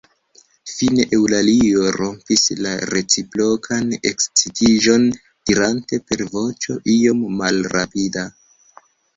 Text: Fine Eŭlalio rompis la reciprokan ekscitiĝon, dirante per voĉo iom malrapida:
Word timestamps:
Fine 0.75 1.03
Eŭlalio 1.17 1.83
rompis 1.95 2.45
la 2.67 2.71
reciprokan 2.93 3.93
ekscitiĝon, 4.13 5.07
dirante 5.51 6.01
per 6.11 6.25
voĉo 6.33 6.79
iom 6.99 7.25
malrapida: 7.45 8.27